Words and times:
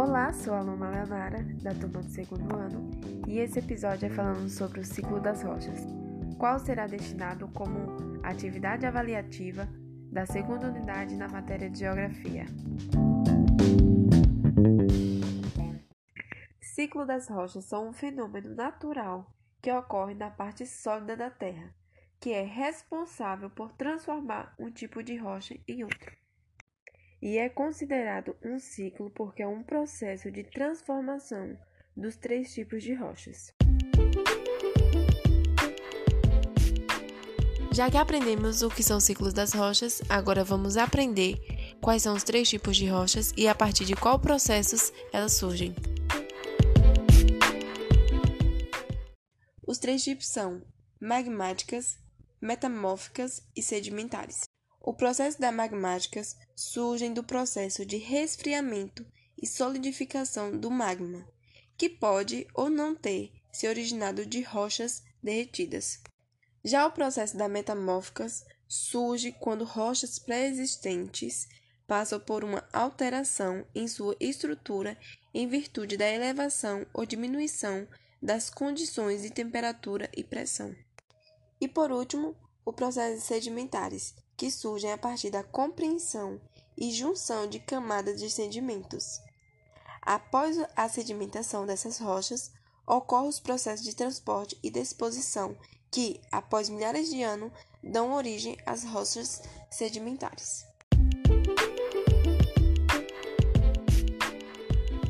Olá, 0.00 0.32
sou 0.32 0.54
a 0.54 0.60
aluna 0.60 0.90
Leonara, 0.90 1.42
da 1.60 1.74
turma 1.74 2.00
do 2.00 2.08
segundo 2.08 2.54
ano, 2.54 2.88
e 3.26 3.40
esse 3.40 3.58
episódio 3.58 4.06
é 4.06 4.08
falando 4.08 4.48
sobre 4.48 4.78
o 4.78 4.84
ciclo 4.84 5.20
das 5.20 5.42
rochas, 5.42 5.84
qual 6.38 6.56
será 6.60 6.86
destinado 6.86 7.48
como 7.48 8.20
atividade 8.22 8.86
avaliativa 8.86 9.68
da 10.12 10.24
segunda 10.24 10.68
unidade 10.68 11.16
na 11.16 11.26
matéria 11.26 11.68
de 11.68 11.80
Geografia. 11.80 12.46
Ciclo 16.60 17.04
das 17.04 17.28
rochas 17.28 17.64
são 17.64 17.88
um 17.88 17.92
fenômeno 17.92 18.54
natural 18.54 19.34
que 19.60 19.72
ocorre 19.72 20.14
na 20.14 20.30
parte 20.30 20.64
sólida 20.64 21.16
da 21.16 21.28
Terra, 21.28 21.74
que 22.20 22.30
é 22.30 22.44
responsável 22.44 23.50
por 23.50 23.72
transformar 23.72 24.54
um 24.60 24.70
tipo 24.70 25.02
de 25.02 25.16
rocha 25.16 25.58
em 25.66 25.82
outro 25.82 26.27
e 27.20 27.36
é 27.36 27.48
considerado 27.48 28.36
um 28.44 28.58
ciclo 28.58 29.10
porque 29.10 29.42
é 29.42 29.46
um 29.46 29.62
processo 29.62 30.30
de 30.30 30.44
transformação 30.44 31.58
dos 31.96 32.16
três 32.16 32.52
tipos 32.54 32.82
de 32.82 32.94
rochas. 32.94 33.52
Já 37.72 37.90
que 37.90 37.96
aprendemos 37.96 38.62
o 38.62 38.68
que 38.68 38.82
são 38.82 38.98
ciclos 38.98 39.32
das 39.32 39.52
rochas, 39.52 40.02
agora 40.08 40.42
vamos 40.42 40.76
aprender 40.76 41.36
quais 41.80 42.02
são 42.02 42.14
os 42.14 42.24
três 42.24 42.48
tipos 42.48 42.76
de 42.76 42.88
rochas 42.88 43.32
e 43.36 43.46
a 43.46 43.54
partir 43.54 43.84
de 43.84 43.94
qual 43.94 44.18
processos 44.18 44.92
elas 45.12 45.32
surgem. 45.34 45.74
Os 49.66 49.78
três 49.78 50.02
tipos 50.02 50.26
são 50.26 50.62
magmáticas, 51.00 51.98
metamórficas 52.40 53.42
e 53.54 53.62
sedimentares. 53.62 54.48
O 54.88 54.94
processo 54.94 55.38
das 55.38 55.54
magmáticas 55.54 56.34
surge 56.56 57.10
do 57.10 57.22
processo 57.22 57.84
de 57.84 57.98
resfriamento 57.98 59.04
e 59.36 59.46
solidificação 59.46 60.50
do 60.58 60.70
magma, 60.70 61.28
que 61.76 61.90
pode 61.90 62.46
ou 62.54 62.70
não 62.70 62.94
ter 62.94 63.30
se 63.52 63.68
originado 63.68 64.24
de 64.24 64.40
rochas 64.40 65.02
derretidas. 65.22 66.00
Já 66.64 66.86
o 66.86 66.90
processo 66.90 67.36
das 67.36 67.50
metamórficas 67.50 68.46
surge 68.66 69.30
quando 69.30 69.62
rochas 69.62 70.18
pré-existentes 70.18 71.46
passam 71.86 72.18
por 72.18 72.42
uma 72.42 72.66
alteração 72.72 73.66
em 73.74 73.86
sua 73.86 74.16
estrutura 74.18 74.96
em 75.34 75.46
virtude 75.46 75.98
da 75.98 76.10
elevação 76.10 76.86
ou 76.94 77.04
diminuição 77.04 77.86
das 78.22 78.48
condições 78.48 79.20
de 79.20 79.28
temperatura 79.28 80.10
e 80.16 80.24
pressão. 80.24 80.74
E 81.60 81.68
por 81.68 81.92
último, 81.92 82.34
o 82.64 82.72
processo 82.72 83.26
sedimentares, 83.26 84.14
que 84.38 84.52
surgem 84.52 84.92
a 84.92 84.96
partir 84.96 85.30
da 85.30 85.42
compreensão 85.42 86.40
e 86.76 86.92
junção 86.92 87.48
de 87.48 87.58
camadas 87.58 88.20
de 88.20 88.30
sedimentos. 88.30 89.20
Após 90.00 90.56
a 90.76 90.88
sedimentação 90.88 91.66
dessas 91.66 91.98
rochas, 91.98 92.52
ocorrem 92.86 93.28
os 93.28 93.40
processos 93.40 93.84
de 93.84 93.96
transporte 93.96 94.56
e 94.62 94.70
disposição 94.70 95.56
que, 95.90 96.20
após 96.30 96.68
milhares 96.68 97.10
de 97.10 97.20
anos, 97.20 97.52
dão 97.82 98.12
origem 98.12 98.56
às 98.64 98.84
rochas 98.84 99.42
sedimentares. 99.70 100.64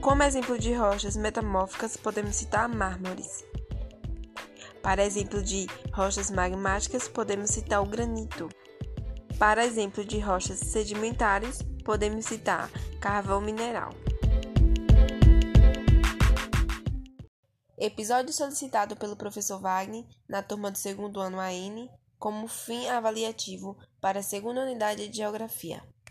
Como 0.00 0.22
exemplo 0.22 0.58
de 0.58 0.72
rochas 0.72 1.18
metamórficas, 1.18 1.98
podemos 1.98 2.34
citar 2.34 2.66
mármores. 2.66 3.44
Para 4.82 5.04
exemplo 5.04 5.42
de 5.42 5.66
rochas 5.92 6.30
magmáticas, 6.30 7.06
podemos 7.08 7.50
citar 7.50 7.82
o 7.82 7.86
granito. 7.86 8.48
Para 9.38 9.64
exemplo 9.64 10.04
de 10.04 10.18
rochas 10.18 10.58
sedimentares, 10.58 11.62
podemos 11.84 12.26
citar 12.26 12.68
carvão 13.00 13.40
mineral. 13.40 13.94
Episódio 17.78 18.32
solicitado 18.32 18.96
pelo 18.96 19.14
professor 19.14 19.60
Wagner 19.60 20.04
na 20.28 20.42
turma 20.42 20.72
do 20.72 20.78
segundo 20.78 21.20
ano 21.20 21.38
AN 21.38 21.88
como 22.18 22.48
fim 22.48 22.88
avaliativo 22.88 23.78
para 24.00 24.18
a 24.18 24.24
segunda 24.24 24.62
unidade 24.62 25.06
de 25.06 25.18
Geografia. 25.18 25.84